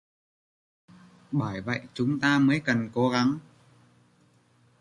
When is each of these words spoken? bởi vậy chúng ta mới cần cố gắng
bởi 1.31 1.61
vậy 1.61 1.79
chúng 1.93 2.19
ta 2.19 2.39
mới 2.39 2.59
cần 2.65 2.89
cố 2.93 3.09
gắng 3.09 3.37